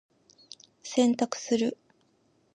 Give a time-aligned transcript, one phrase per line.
[0.81, 1.77] 洗濯する。